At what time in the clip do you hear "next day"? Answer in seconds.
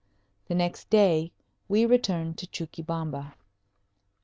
0.55-1.31